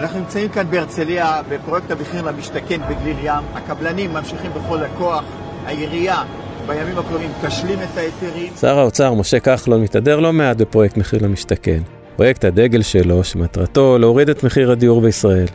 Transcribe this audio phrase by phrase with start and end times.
[0.00, 3.44] אנחנו נמצאים כאן בהרצליה בפרויקט המחיר למשתכן בגליל ים.
[3.54, 5.24] הקבלנים ממשיכים בכל הכוח,
[5.66, 6.22] העירייה
[6.66, 8.52] בימים הקרובים תשלים את ההיתרים.
[8.60, 11.80] שר האוצר משה כחלון מתהדר לא מעט בפרויקט מחיר למשתכן.
[12.16, 15.46] פרויקט הדגל שלו, שמטרתו להוריד את מחיר הדיור בישראל.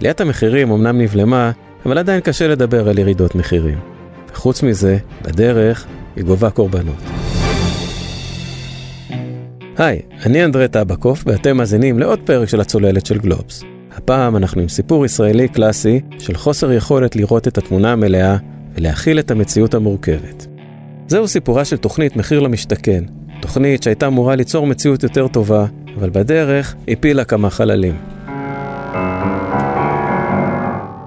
[0.00, 1.50] עליית המחירים אמנם נבלמה,
[1.86, 3.78] אבל עדיין קשה לדבר על ירידות מחירים.
[4.32, 5.86] וחוץ מזה, בדרך
[6.16, 7.02] היא גובה קורבנות.
[9.76, 13.64] היי, אני אנדרי טבקוף, ואתם מאזינים לעוד פרק של הצוללת של גלובס.
[13.96, 18.36] הפעם אנחנו עם סיפור ישראלי קלאסי של חוסר יכולת לראות את התמונה המלאה
[18.74, 20.46] ולהכיל את המציאות המורכבת.
[21.06, 23.04] זהו סיפורה של תוכנית מחיר למשתכן,
[23.42, 25.64] תוכנית שהייתה אמורה ליצור מציאות יותר טובה,
[25.98, 27.94] אבל בדרך הפילה כמה חללים.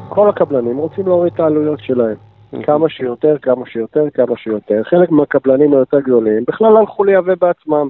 [0.09, 2.15] כל הקבלנים רוצים להוריד את העלויות שלהם.
[2.63, 4.81] כמה שיותר, כמה שיותר, כמה שיותר.
[4.83, 7.89] חלק מהקבלנים היותר גדולים בכלל הלכו לייבא בעצמם.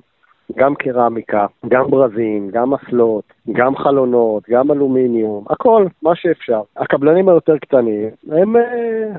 [0.58, 6.62] גם קרמיקה, גם ברזים, גם אסלות, גם חלונות, גם אלומיניום, הכל, מה שאפשר.
[6.78, 8.62] הקבלנים היותר קטנים, הם אה,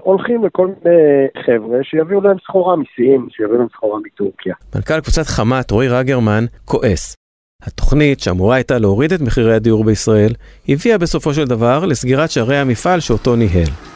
[0.00, 4.54] הולכים לכל מיני חבר'ה שיביאו להם סחורה משיאים, שיביאו להם סחורה מטורקיה.
[4.74, 7.14] מנכ"ל קבוצת חמת, רועי רגרמן, כועס.
[7.62, 10.32] התוכנית, שאמורה הייתה להוריד את מחירי הדיור בישראל,
[10.68, 13.89] הביאה בסופו של דבר לסגירת שערי המפעל שאותו ניהל.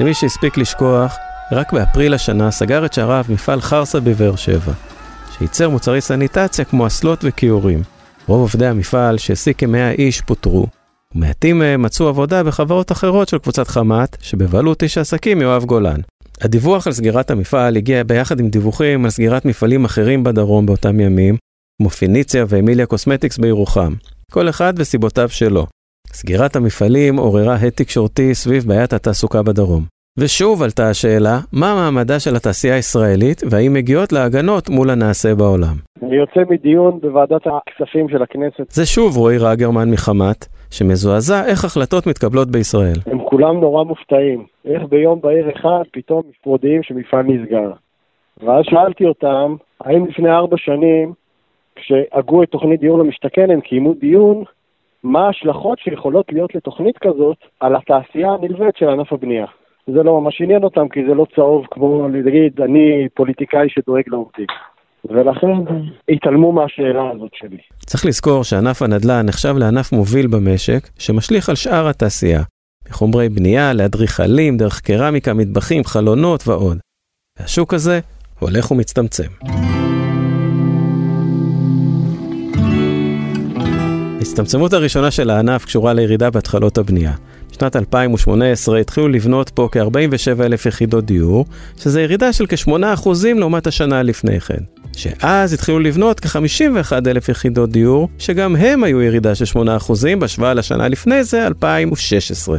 [0.00, 1.16] למי שהספיק לשכוח,
[1.52, 4.72] רק באפריל השנה סגר את שעריו מפעל חרסה בבאר שבע,
[5.38, 7.82] שייצר מוצרי סניטציה כמו אסלות וכיורים.
[8.26, 10.66] רוב עובדי המפעל, שהעסיק כמאה איש, פוטרו.
[11.14, 16.00] ומעטים מהם מצאו עבודה בחברות אחרות של קבוצת חמת, שבבעלות איש העסקים יואב גולן.
[16.40, 21.36] הדיווח על סגירת המפעל הגיע ביחד עם דיווחים על סגירת מפעלים אחרים בדרום באותם ימים,
[21.82, 23.94] כמו פיניציה ואמיליה קוסמטיקס בירוחם.
[24.30, 25.66] כל אחד וסיבותיו שלו.
[26.12, 29.82] סגירת המפעלים עוררה הד תקשורתי סביב בעיית התעסוקה בדרום.
[30.18, 35.76] ושוב עלתה השאלה, מה מעמדה של התעשייה הישראלית והאם מגיעות להגנות מול הנעשה בעולם.
[36.02, 38.70] אני יוצא מדיון בוועדת הכספים של הכנסת.
[38.70, 42.98] זה שוב רועי רגרמן מחמת, שמזועזע איך החלטות מתקבלות בישראל.
[43.06, 44.46] הם כולם נורא מופתעים.
[44.64, 47.70] איך ביום בהיר אחד פתאום מודיעים שמפעל נסגר.
[48.42, 51.12] ואז שאלתי אותם, האם לפני ארבע שנים,
[51.76, 54.44] כשהגו את תוכנית דיור למשתכן, הם קיימו דיון
[55.04, 59.46] מה ההשלכות שיכולות להיות לתוכנית כזאת על התעשייה הנלווית של ענף הבנייה.
[59.86, 64.46] זה לא ממש עניין אותם, כי זה לא צהוב כמו להגיד, אני פוליטיקאי שדואג לעובדים.
[65.04, 65.74] ולכן
[66.08, 67.58] התעלמו מהשאלה הזאת שלי.
[67.86, 72.40] צריך לזכור שענף הנדל"ן נחשב לענף מוביל במשק, שמשליך על שאר התעשייה,
[72.90, 76.78] מחומרי בנייה, לאדריכלים, דרך קרמיקה, מטבחים, חלונות ועוד.
[77.40, 78.00] והשוק הזה
[78.40, 79.30] הולך ומצטמצם.
[84.18, 87.12] ההצטמצמות הראשונה של הענף קשורה לירידה בהתחלות הבנייה.
[87.52, 91.44] בשנת 2018 התחילו לבנות פה כ-47 אלף יחידות דיור,
[91.76, 94.62] שזה ירידה של כ-8% לעומת השנה לפני כן.
[94.96, 99.58] שאז התחילו לבנות כ-51 אלף יחידות דיור, שגם הם היו ירידה של 8%
[100.18, 102.58] בהשוואה לשנה לפני זה, 2016.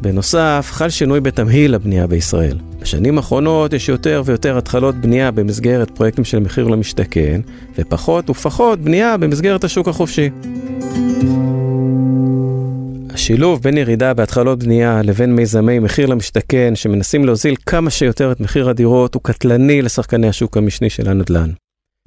[0.00, 2.58] בנוסף, חל שינוי בתמהיל הבנייה בישראל.
[2.80, 7.40] בשנים האחרונות יש יותר ויותר התחלות בנייה במסגרת פרויקטים של מחיר למשתכן,
[7.78, 10.30] ופחות ופחות בנייה במסגרת השוק החופשי.
[13.26, 18.68] השילוב בין ירידה בהתחלות בנייה לבין מיזמי מחיר למשתכן שמנסים להוזיל כמה שיותר את מחיר
[18.68, 21.50] הדירות הוא קטלני לשחקני השוק המשני של הנדל"ן.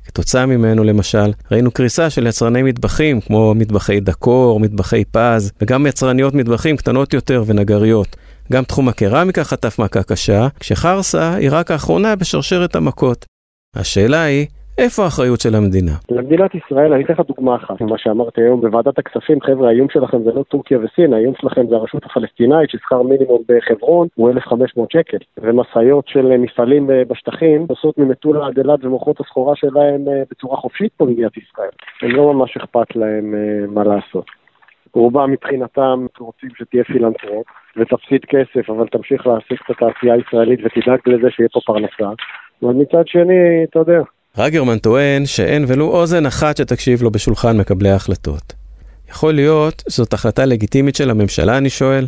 [0.05, 6.33] כתוצאה ממנו למשל, ראינו קריסה של יצרני מטבחים כמו מטבחי דקור, מטבחי פז, וגם יצרניות
[6.33, 8.15] מטבחים קטנות יותר ונגריות.
[8.51, 13.25] גם תחום הקרמיקה חטף מכה קשה, כשחרסה היא רק האחרונה בשרשרת המכות.
[13.75, 14.45] השאלה היא,
[14.79, 15.91] איפה האחריות של המדינה?
[16.09, 20.23] למדינת ישראל, אני אתן לך דוגמה אחת ממה שאמרתי היום בוועדת הכספים, חבר'ה, האיום שלכם
[20.23, 25.17] זה לא טורקיה וסין, האיום שלכם זה הרשות הפלסטינאית, ששכר מינימום בחברון הוא 1,500 שקל,
[25.37, 30.57] ומשאיות של מפעלים אה, בשטחים נוסעות ממטולה עד אילת ומוכרות את הסחורה שלהם אה, בצורה
[30.57, 31.71] חופשית פה במדינת ישראל.
[32.01, 34.25] הם לא ממש אכפת להם אה, מה לעשות.
[34.93, 37.47] רובם מבחינתם רוצים שתהיה פילנטרופ
[37.77, 42.09] ותפסיד כסף, אבל תמשיך להעסיק את התעשייה הישראלית ותדאג לזה שיהיה פה פרנסה.
[42.63, 44.01] אבל מצד שני, אתה יודע,
[44.41, 48.53] רגרמן טוען שאין ולו אוזן אחת שתקשיב לו בשולחן מקבלי ההחלטות.
[49.09, 52.05] יכול להיות שזאת החלטה לגיטימית של הממשלה, אני שואל?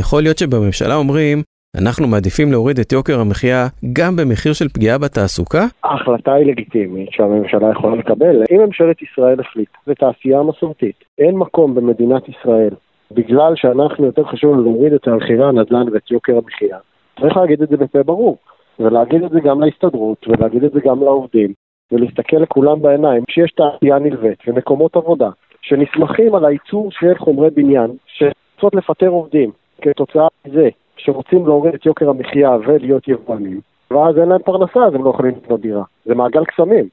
[0.00, 1.42] יכול להיות שבממשלה אומרים,
[1.80, 5.64] אנחנו מעדיפים להוריד את יוקר המחיה גם במחיר של פגיעה בתעסוקה?
[5.84, 8.36] ההחלטה היא לגיטימית שהממשלה יכולה לקבל.
[8.52, 12.74] אם ממשלת ישראל החליטה, ותעשייה מסורתית, אין מקום במדינת ישראל,
[13.10, 16.78] בגלל שאנחנו יותר חשוב להוריד את מחירי הנדל"ן ואת יוקר המחיה,
[17.20, 18.38] צריך להגיד את זה בפה ברור.
[18.80, 21.52] ולהגיד את זה גם להסתדרות, ולהגיד את זה גם לעובדים,
[21.92, 25.30] ולהסתכל לכולם בעיניים, שיש תעשייה נלווית ומקומות עבודה
[25.62, 29.50] שנסמכים על הייצור של חומרי בניין, שרוצות לפטר עובדים
[29.82, 33.60] כתוצאה מזה שרוצים להוריד את יוקר המחיה ולהיות יבואנים,
[33.90, 35.82] ואז אין להם פרנסה אז הם לא יכולים לקנות דירה.
[36.04, 36.88] זה מעגל קסמים.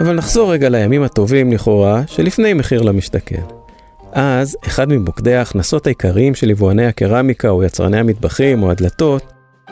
[0.00, 3.42] אבל נחזור רגע לימים הטובים לכאורה, שלפני מחיר למשתכן.
[4.12, 9.22] אז, אחד ממוקדי ההכנסות העיקריים של יבואני הקרמיקה או יצרני המטבחים או הדלתות,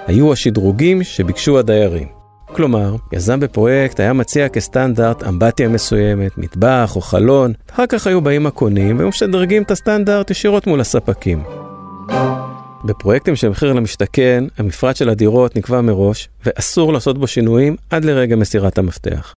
[0.06, 2.19] היו השדרוגים שביקשו הדיירים.
[2.52, 8.47] כלומר, יזם בפרויקט היה מציע כסטנדרט אמבטיה מסוימת, מטבח או חלון, אחר כך היו באים
[8.47, 11.43] הקונים והיו משדרגים את הסטנדרט ישירות מול הספקים.
[12.85, 18.37] בפרויקטים של מחיר למשתכן, המפרט של הדירות נקבע מראש, ואסור לעשות בו שינויים עד לרגע
[18.37, 19.35] מסירת המפתח.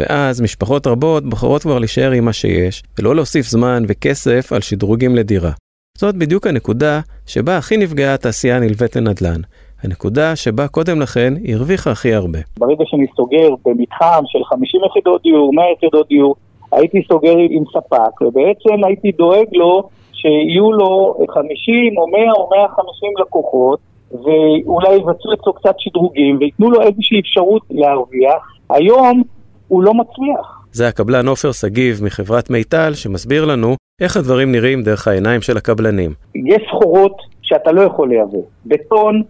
[0.00, 5.16] ואז משפחות רבות בוחרות כבר להישאר עם מה שיש, ולא להוסיף זמן וכסף על שדרוגים
[5.16, 5.52] לדירה.
[5.98, 9.40] זאת בדיוק הנקודה שבה הכי נפגעה התעשייה הנלווית לנדל"ן.
[9.86, 12.38] הנקודה שבה קודם לכן הרוויחה הכי הרבה.
[12.58, 16.34] ברגע שאני סוגר במתחם של 50 יחידות דיור, 100 יחידות דיור,
[16.72, 23.10] הייתי סוגר עם ספק, ובעצם הייתי דואג לו שיהיו לו 50 או 100 או 150
[23.20, 23.78] לקוחות,
[24.12, 28.42] ואולי יבצעו אצלו קצת שדרוגים, וייתנו לו איזושהי אפשרות להרוויח.
[28.70, 29.22] היום
[29.68, 30.62] הוא לא מצליח.
[30.72, 36.10] זה הקבלן עופר שגיב מחברת מיטל, שמסביר לנו איך הדברים נראים דרך העיניים של הקבלנים.
[36.34, 38.38] יש סחורות שאתה לא יכול לייבא.
[38.66, 39.22] בטון,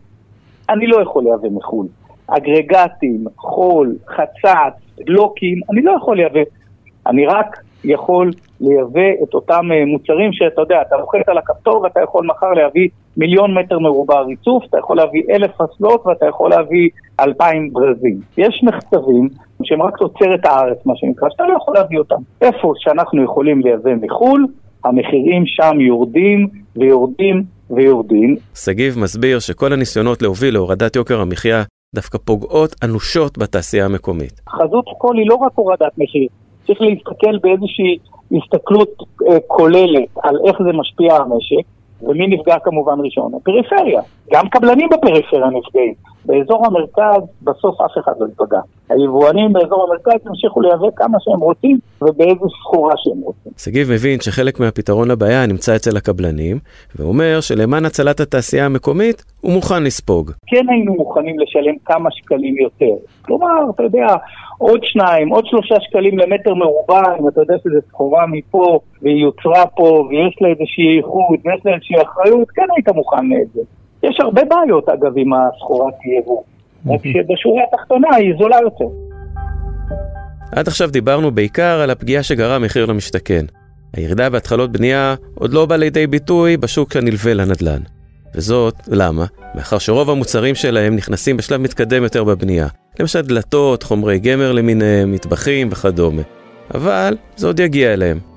[0.70, 1.86] אני לא יכול לייבא מחו"ל.
[2.26, 6.40] אגרגטים, חול, חצץ, בלוקים, אני לא יכול לייבא.
[7.06, 8.30] אני רק יכול
[8.60, 12.88] לייבא את אותם אה, מוצרים שאתה יודע, אתה לוחץ על הכפתור ואתה יכול מחר להביא
[13.16, 16.88] מיליון מטר מרובע ריצוף, אתה יכול להביא אלף אסלות ואתה יכול להביא
[17.20, 18.20] אלפיים ברזים.
[18.38, 19.28] יש מחצבים
[19.62, 22.20] שהם רק תוצרת הארץ, מה שנקרא, שאתה לא יכול להביא אותם.
[22.40, 24.46] איפה שאנחנו יכולים לייבא מחו"ל,
[24.84, 28.36] המחירים שם יורדים ויורדים ויורדים.
[28.54, 31.62] שגיב מסביר שכל הניסיונות להוביל להורדת יוקר המחיה
[31.94, 34.40] דווקא פוגעות אנושות בתעשייה המקומית.
[34.48, 36.28] חזות הכל היא לא רק הורדת מחיר,
[36.66, 37.98] צריך להסתכל באיזושהי
[38.32, 38.90] הסתכלות
[39.28, 41.66] אה, כוללת על איך זה משפיע על המשק,
[42.02, 43.32] ומי נפגע כמובן ראשון?
[43.34, 44.00] הפריפריה.
[44.32, 45.94] גם קבלנים בפריפריה נפגעים.
[46.24, 48.60] באזור המרכז בסוף אף אחד לא ייפגע.
[48.90, 53.52] היבואנים באזור המרכז ימשיכו לייבא כמה שהם רוצים ובאיזו סחורה שהם רוצים.
[53.58, 56.58] שגיב מבין שחלק מהפתרון לבעיה נמצא אצל הקבלנים,
[56.96, 60.30] ואומר שלמען הצלת התעשייה המקומית הוא מוכן לספוג.
[60.46, 62.94] כן היינו מוכנים לשלם כמה שקלים יותר.
[63.22, 64.06] כלומר, אתה יודע,
[64.58, 69.66] עוד שניים, עוד שלושה שקלים למטר מרובע, אם אתה יודע שזו סחורה מפה והיא יוצרה
[69.66, 73.62] פה ויש לה איזושהי איכות ויש לה איזושהי אחריות, כן היית מוכן לזה.
[74.02, 76.42] יש הרבה בעיות אגב עם הסחורת יבוא,
[76.88, 78.84] רק שבשורה התחתונה היא זולה יותר.
[80.52, 83.44] עד עכשיו דיברנו בעיקר על הפגיעה שגרם מחיר למשתכן.
[83.92, 87.80] הירידה בהתחלות בנייה עוד לא באה לידי ביטוי בשוק הנלווה לנדל"ן.
[88.34, 89.24] וזאת, למה?
[89.54, 92.66] מאחר שרוב המוצרים שלהם נכנסים בשלב מתקדם יותר בבנייה.
[93.00, 96.22] למשל דלתות, חומרי גמר למיניהם, מטבחים וכדומה.
[96.74, 98.35] אבל זה עוד יגיע אליהם.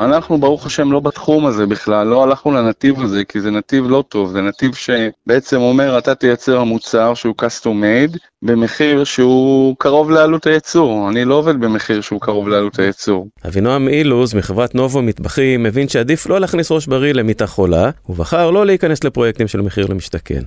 [0.00, 4.04] אנחנו ברוך השם לא בתחום הזה בכלל, לא הלכנו לנתיב הזה, כי זה נתיב לא
[4.08, 10.46] טוב, זה נתיב שבעצם אומר אתה תייצר מוצר שהוא custom made במחיר שהוא קרוב לעלות
[10.46, 13.28] הייצור, אני לא עובד במחיר שהוא קרוב לעלות הייצור.
[13.46, 18.66] אבינועם אילוז מחברת נובו מטבחים מבין שעדיף לא להכניס ראש בריא למיטה חולה, ובחר לא
[18.66, 20.40] להיכנס לפרויקטים של מחיר למשתכן.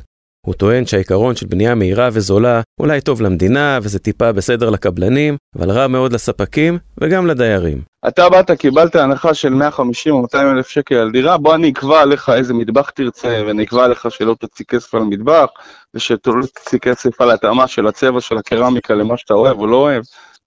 [0.45, 5.71] הוא טוען שהעיקרון של בנייה מהירה וזולה אולי טוב למדינה וזה טיפה בסדר לקבלנים, אבל
[5.71, 7.81] רע מאוד לספקים וגם לדיירים.
[8.07, 12.01] אתה באת, קיבלת הנחה של 150 או 200 אלף שקל על דירה, בוא אני אקבע
[12.01, 15.49] עליך איזה מטבח תרצה, ואני אקבע עליך שלא תוציא כסף על מטבח,
[15.93, 20.03] ושלא תוציא כסף על התאמה של הצבע של הקרמיקה למה שאתה אוהב או לא אוהב.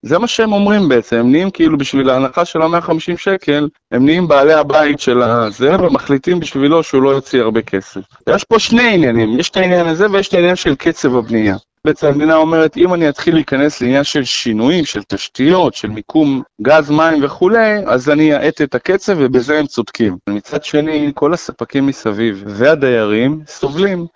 [0.07, 4.29] זה מה שהם אומרים בעצם, הם נהיים כאילו בשביל ההנחה של ה-150 שקל, הם נהיים
[4.29, 8.01] בעלי הבית של הזה, ומחליטים בשבילו שהוא לא יוציא הרבה כסף.
[8.29, 11.57] יש פה שני עניינים, יש את העניין הזה ויש את העניין של קצב הבנייה.
[11.85, 16.91] בעצם המדינה אומרת, אם אני אתחיל להיכנס לעניין של שינויים, של תשתיות, של מיקום גז,
[16.91, 20.17] מים וכולי, אז אני אאט את הקצב ובזה הם צודקים.
[20.29, 24.07] מצד שני, כל הספקים מסביב והדיירים סובלים.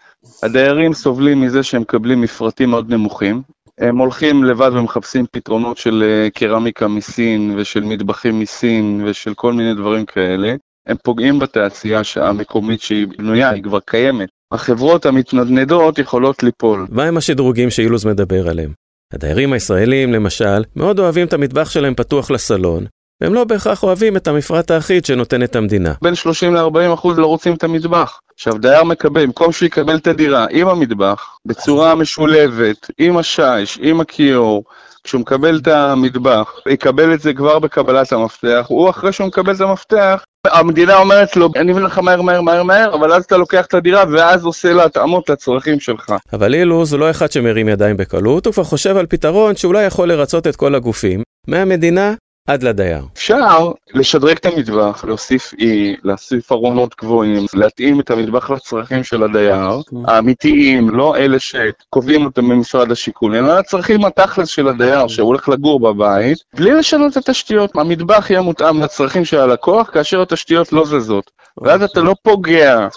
[0.42, 3.42] הדיירים סובלים מזה שהם מקבלים מפרטים מאוד נמוכים,
[3.80, 9.74] הם הולכים לבד ומחפשים פתרונות של אה, קרמיקה מסין ושל מטבחים מסין ושל כל מיני
[9.74, 10.54] דברים כאלה.
[10.86, 14.28] הם פוגעים בתעשייה המקומית שהיא בנויה, היא כבר קיימת.
[14.52, 16.86] החברות המתנדנדות יכולות ליפול.
[16.90, 18.72] מה עם השדרוגים שאילוז מדבר עליהם?
[19.12, 22.84] הדיירים הישראלים, למשל, מאוד אוהבים את המטבח שלהם פתוח לסלון,
[23.20, 25.92] והם לא בהכרח אוהבים את המפרט האחיד שנותנת המדינה.
[26.02, 28.20] בין 30 ל-40 אחוז לא רוצים את המטבח.
[28.34, 34.00] עכשיו, דייר מקבל, במקום שהוא יקבל את הדירה עם המטבח, בצורה משולבת, עם השיש, עם
[34.00, 34.64] הכיור,
[35.04, 39.60] כשהוא מקבל את המטבח, יקבל את זה כבר בקבלת המפתח, הוא אחרי שהוא מקבל את
[39.60, 43.66] המפתח, המדינה אומרת לו, אני אביא לך מהר מהר מהר מהר, אבל אז אתה לוקח
[43.66, 46.12] את הדירה ואז עושה לה התאמות לצרכים שלך.
[46.32, 50.08] אבל אילוז הוא לא אחד שמרים ידיים בקלות, הוא כבר חושב על פתרון שאולי יכול
[50.08, 52.14] לרצות את כל הגופים, מהמדינה
[52.46, 53.04] עד לדייר.
[53.12, 59.80] אפשר לשדרג את המטבח, להוסיף אי, להוסיף ארונות גבוהים, להתאים את המטבח לצרכים של הדייר,
[60.06, 65.80] האמיתיים, לא אלה שקובעים אותם במשרד השיכון, אלא לצרכים התכלס של הדייר שהוא הולך לגור
[65.80, 67.76] בבית, בלי לשנות את התשתיות.
[67.76, 71.30] המטבח יהיה מותאם לצרכים של הלקוח, כאשר התשתיות לא זזות.
[71.62, 72.88] ואז אתה לא פוגע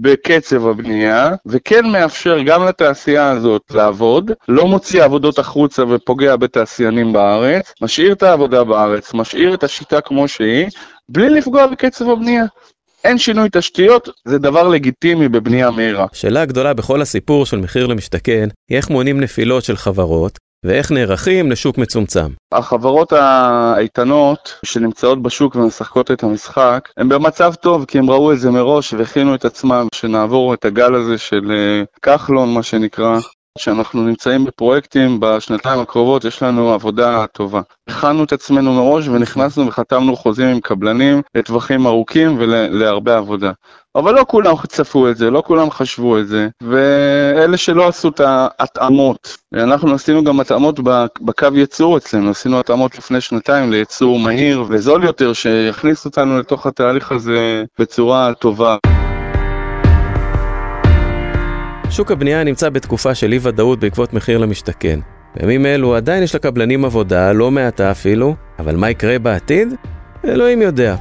[0.00, 7.72] בקצב הבנייה, וכן מאפשר גם לתעשייה הזאת לעבוד, לא מוציא עבודות החוצה ופוגע בתעשיינים בארץ,
[7.82, 10.66] משאיר את העבודה בארץ, משאיר את השיטה כמו שהיא,
[11.08, 12.44] בלי לפגוע בקצב הבנייה.
[13.04, 16.06] אין שינוי תשתיות, זה דבר לגיטימי בבנייה מהירה.
[16.12, 21.50] השאלה הגדולה בכל הסיפור של מחיר למשתכן, היא איך מונים נפילות של חברות, ואיך נערכים
[21.50, 22.28] לשוק מצומצם.
[22.52, 28.50] החברות האיתנות שנמצאות בשוק ומשחקות את המשחק, הן במצב טוב כי הם ראו את זה
[28.50, 33.18] מראש והכינו את עצמם שנעבור את הגל הזה של אה, כחלון, מה שנקרא,
[33.58, 37.60] שאנחנו נמצאים בפרויקטים בשנתיים הקרובות, יש לנו עבודה טובה.
[37.88, 43.52] הכנו את עצמנו מראש ונכנסנו וחתמנו חוזים עם קבלנים לטווחים ארוכים ולהרבה עבודה.
[43.96, 48.20] אבל לא כולם צפו את זה, לא כולם חשבו את זה, ואלה שלא עשו את
[48.20, 50.80] ההתאמות, אנחנו עשינו גם התאמות
[51.20, 57.12] בקו ייצור אצלנו, עשינו התאמות לפני שנתיים לייצור מהיר וזול יותר, שיכניס אותנו לתוך התהליך
[57.12, 58.76] הזה בצורה טובה.
[61.96, 65.00] שוק הבנייה נמצא בתקופה של אי ודאות בעקבות מחיר למשתכן.
[65.36, 69.74] בימים אלו עדיין יש לקבלנים עבודה, לא מעטה אפילו, אבל מה יקרה בעתיד?
[70.24, 70.96] אלוהים יודע.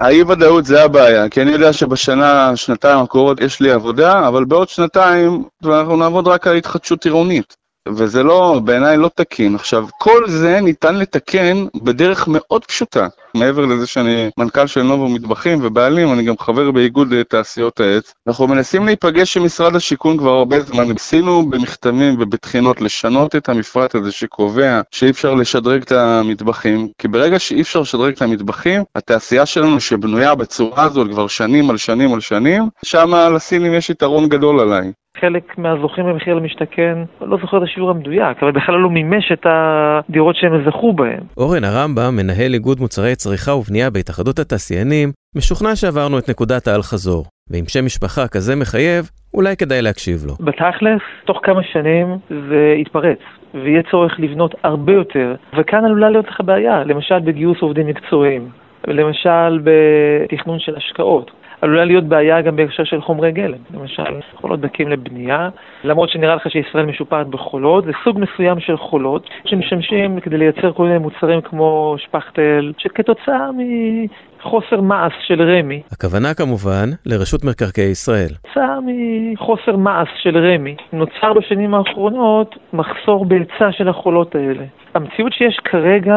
[0.00, 4.68] האי ודאות זה הבעיה, כי אני יודע שבשנה, שנתיים הקרובות יש לי עבודה, אבל בעוד
[4.68, 7.56] שנתיים אנחנו נעבוד רק על התחדשות עירונית.
[7.88, 9.54] וזה לא, בעיניי לא תקין.
[9.54, 13.06] עכשיו, כל זה ניתן לתקן בדרך מאוד פשוטה.
[13.34, 18.14] מעבר לזה שאני מנכ"ל של נובו מטבחים ובעלים, אני גם חבר באיגוד אה, תעשיות העץ.
[18.26, 20.92] אנחנו מנסים להיפגש עם משרד השיכון כבר הרבה זמן.
[20.92, 27.38] ניסינו במכתבים ובתחינות לשנות את המפרט הזה שקובע שאי אפשר לשדרג את המטבחים, כי ברגע
[27.38, 32.20] שאי אפשר לשדרג את המטבחים, התעשייה שלנו שבנויה בצורה הזאת כבר שנים על שנים על
[32.20, 34.92] שנים, שם לסינים יש יתרון גדול עליי.
[35.20, 40.36] חלק מהזוכים במחיר למשתכן, לא זוכר את השיעור המדויק, אבל בכלל לא מימש את הדירות
[40.36, 41.20] שהם זכו בהן.
[41.36, 47.64] אורן הרמב"ם, מנהל איגוד מוצרי צריכה ובנייה בהתאחדות התעשיינים, משוכנע שעברנו את נקודת האל-חזור, ועם
[47.68, 50.34] שם משפחה כזה מחייב, אולי כדאי להקשיב לו.
[50.40, 53.18] בתכלס, תוך כמה שנים זה יתפרץ,
[53.54, 58.48] ויהיה צורך לבנות הרבה יותר, וכאן עלולה להיות לך בעיה, למשל בגיוס עובדים מקצועיים,
[58.88, 61.30] למשל בתכנון של השקעות.
[61.62, 65.48] עלולה להיות בעיה גם בהקשר של חומרי גלם, למשל חולות דקים לבנייה,
[65.84, 70.82] למרות שנראה לך שישראל משופעת בחולות, זה סוג מסוים של חולות שמשמשים כדי לייצר כל
[70.82, 75.82] מיני מוצרים כמו שפכטל, שכתוצאה מחוסר מעש של רמ"י.
[75.92, 78.30] הכוונה כמובן לרשות מקרקעי ישראל.
[78.42, 84.64] כתוצאה מחוסר מעש של רמ"י, נוצר בשנים האחרונות מחסור בהיצע של החולות האלה.
[84.94, 86.16] המציאות שיש כרגע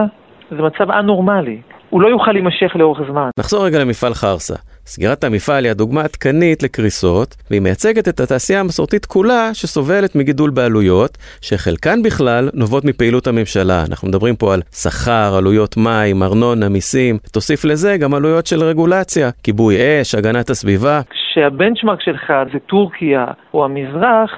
[0.51, 1.61] זה מצב א-נורמלי.
[1.89, 3.29] הוא לא יוכל להימשך לאורך זמן.
[3.39, 4.55] נחזור רגע למפעל חרסה.
[4.85, 11.17] סגירת המפעל היא הדוגמה עדכנית לקריסות, והיא מייצגת את התעשייה המסורתית כולה שסובלת מגידול בעלויות,
[11.41, 13.83] שחלקן בכלל נובעות מפעילות הממשלה.
[13.89, 19.29] אנחנו מדברים פה על שכר, עלויות מים, ארנונה, מיסים, תוסיף לזה גם עלויות של רגולציה,
[19.43, 21.01] כיבוי אש, הגנת הסביבה.
[21.09, 24.31] כשהבנצ'מרק שלך זה טורקיה או המזרח,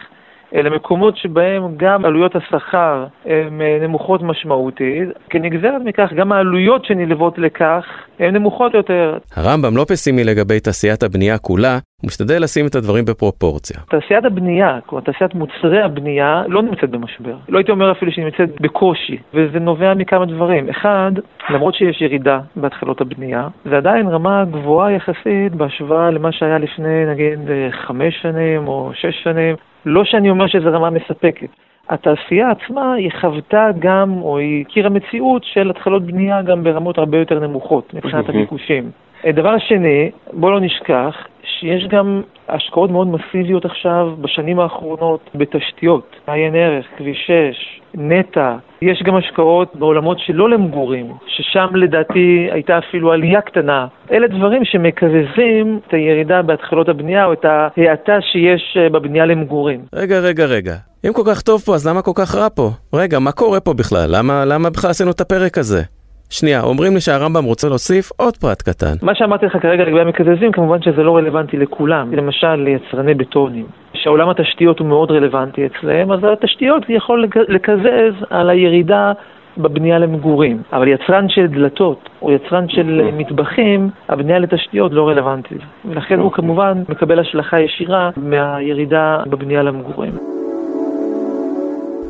[0.56, 7.38] אלה מקומות שבהם גם עלויות השכר הן אה, נמוכות משמעותית, כנגזרת מכך גם העלויות שנלוות
[7.38, 7.86] לכך
[8.20, 9.18] הן נמוכות יותר.
[9.36, 13.80] הרמב"ם לא פסימי לגבי תעשיית הבנייה כולה, הוא משתדל לשים את הדברים בפרופורציה.
[13.90, 17.36] תעשיית הבנייה, כלומר תעשיית מוצרי הבנייה, לא נמצאת במשבר.
[17.50, 20.70] לא הייתי אומר אפילו שהיא נמצאת בקושי, וזה נובע מכמה דברים.
[20.70, 21.12] אחד,
[21.50, 27.40] למרות שיש ירידה בהתחלות הבנייה, זה עדיין רמה גבוהה יחסית בהשוואה למה שהיה לפני נגיד
[27.72, 29.56] חמש שנים או שש שנים.
[29.88, 31.50] לא שאני אומר שזו רמה מספקת.
[31.90, 37.18] התעשייה עצמה היא חוותה גם, או היא הכירה מציאות של התחלות בנייה גם ברמות הרבה
[37.18, 38.92] יותר נמוכות מבחינת הביקושים.
[39.26, 46.56] דבר שני, בואו לא נשכח שיש גם השקעות מאוד מסיביות עכשיו בשנים האחרונות בתשתיות, עיין
[46.56, 48.56] ערך, כביש 6, נטע.
[48.82, 53.88] יש גם השקעות בעולמות שלא למגורים, ששם לדעתי הייתה אפילו עלייה קטנה.
[54.12, 59.80] אלה דברים שמקזזים את הירידה בהתחלות הבנייה או את ההאטה שיש אה, בבנייה למגורים.
[59.94, 60.74] רגע, רגע, רגע.
[61.08, 62.70] אם כל כך טוב פה, אז למה כל כך רע פה?
[62.94, 64.10] רגע, מה קורה פה בכלל?
[64.10, 65.82] למה, למה בכלל עשינו את הפרק הזה?
[66.30, 68.94] שנייה, אומרים לי שהרמב"ם רוצה להוסיף עוד פרט קטן.
[69.02, 72.14] מה שאמרתי לך כרגע לגבי המקזזים, כמובן שזה לא רלוונטי לכולם.
[72.14, 79.12] למשל, ליצרני בטונים, שעולם התשתיות הוא מאוד רלוונטי אצלם, אז התשתיות יכול לקזז על הירידה
[79.58, 80.62] בבנייה למגורים.
[80.74, 85.62] אבל יצרן של דלתות או יצרן של מטבחים, הבנייה לתשתיות לא רלוונטית.
[85.86, 90.14] ולכן הוא כמובן מקבל השלכה ישירה מהירידה בבנייה למגורים.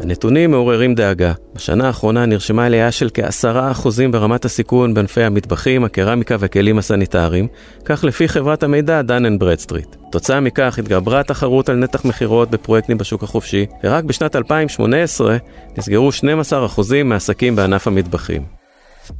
[0.01, 1.33] הנתונים מעוררים דאגה.
[1.55, 7.47] בשנה האחרונה נרשמה עלייה של כעשרה אחוזים ברמת הסיכון בענפי המטבחים, הקרמיקה והכלים הסניטריים,
[7.85, 9.95] כך לפי חברת המידע דן אנד ברדסטריט.
[10.11, 15.37] כתוצאה מכך התגברה התחרות על נתח מכירות בפרויקטים בשוק החופשי, ורק בשנת 2018
[15.77, 18.43] נסגרו 12% מהעסקים בענף המטבחים.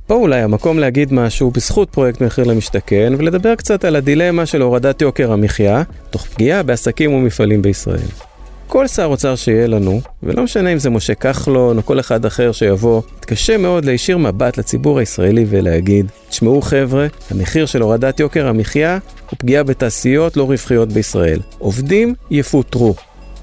[0.08, 5.02] פה אולי המקום להגיד משהו בזכות פרויקט מחיר למשתכן ולדבר קצת על הדילמה של הורדת
[5.02, 8.27] יוקר המחיה, תוך פגיעה בעסקים ומפעלים בישראל.
[8.68, 12.52] כל שר אוצר שיהיה לנו, ולא משנה אם זה משה כחלון או כל אחד אחר
[12.52, 18.98] שיבוא, קשה מאוד להישיר מבט לציבור הישראלי ולהגיד, תשמעו חבר'ה, המחיר של הורדת יוקר המחיה
[19.30, 21.40] הוא פגיעה בתעשיות לא רווחיות בישראל.
[21.60, 22.96] עובדים יפוטרו.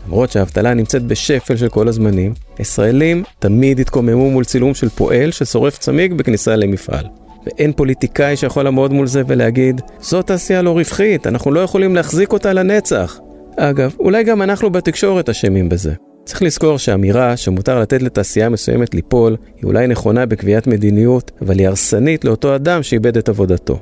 [0.07, 5.79] למרות שהאבטלה נמצאת בשפל של כל הזמנים, ישראלים תמיד התקוממו מול צילום של פועל ששורף
[5.79, 7.05] צמיג בכניסה למפעל.
[7.47, 12.33] ואין פוליטיקאי שיכול לעמוד מול זה ולהגיד, זו תעשייה לא רווחית, אנחנו לא יכולים להחזיק
[12.33, 13.19] אותה לנצח.
[13.57, 15.93] אגב, אולי גם אנחנו בתקשורת אשמים בזה.
[16.25, 21.69] צריך לזכור שאמירה שמותר לתת לתעשייה מסוימת ליפול, היא אולי נכונה בקביעת מדיניות, אבל היא
[21.69, 23.79] הרסנית לאותו אדם שאיבד את עבודתו.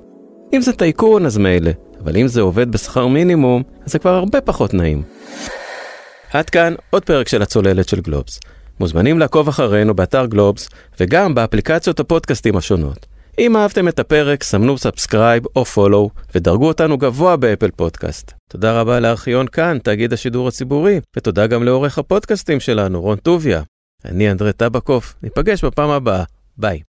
[0.54, 1.70] אם זה טייקון אז מילא,
[2.04, 5.02] אבל אם זה עובד בשכר מינימום, אז זה כבר הרבה פחות נעים.
[6.32, 8.40] עד כאן עוד פרק של הצוללת של גלובס.
[8.80, 10.68] מוזמנים לעקוב אחרינו באתר גלובס
[11.00, 13.06] וגם באפליקציות הפודקאסטים השונות.
[13.38, 18.32] אם אהבתם את הפרק, סמנו subscribe או follow ודרגו אותנו גבוה באפל פודקאסט.
[18.50, 23.62] תודה רבה לארכיון כאן, תאגיד השידור הציבורי, ותודה גם לעורך הפודקאסטים שלנו, רון טוביה.
[24.04, 26.24] אני אנדרי טבקוף, ניפגש בפעם הבאה.
[26.56, 26.82] ביי.